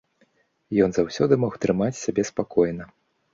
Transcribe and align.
Ён 0.85 0.89
заўсёды 0.97 1.37
мог 1.43 1.59
трымаць 1.67 1.91
сябе 2.05 2.27
спакойна. 2.31 2.89